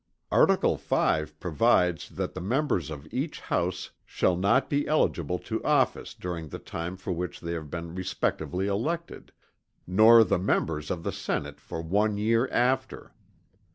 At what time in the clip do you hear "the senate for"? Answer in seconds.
11.03-11.83